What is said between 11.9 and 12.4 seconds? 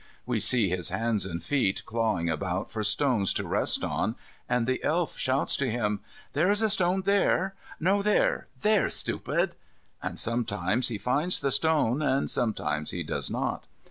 and